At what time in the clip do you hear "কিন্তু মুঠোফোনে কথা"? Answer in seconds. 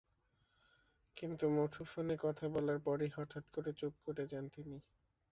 1.17-2.45